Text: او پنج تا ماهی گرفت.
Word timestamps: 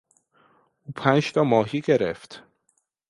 او 0.83 0.91
پنج 0.95 1.31
تا 1.31 1.43
ماهی 1.43 1.81
گرفت. 1.81 2.43